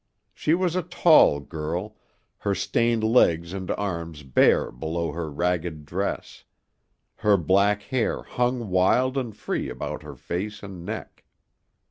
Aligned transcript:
She 0.33 0.55
was 0.55 0.75
a 0.75 0.81
tall 0.81 1.39
girl, 1.41 1.95
her 2.39 2.55
stained 2.55 3.03
legs 3.03 3.53
and 3.53 3.69
arms 3.69 4.23
bare 4.23 4.71
below 4.71 5.11
her 5.11 5.29
ragged 5.29 5.85
dress, 5.85 6.43
her 7.17 7.37
black 7.37 7.83
hair 7.83 8.23
hung 8.23 8.69
wild 8.71 9.15
and 9.15 9.37
free 9.37 9.69
about 9.69 10.01
her 10.01 10.15
face 10.15 10.63
and 10.63 10.83
neck. 10.83 11.23